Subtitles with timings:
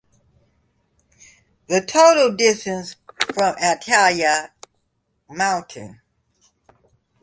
[1.67, 2.95] The total distance
[3.35, 4.49] from Atalaya
[5.29, 5.99] Mtn.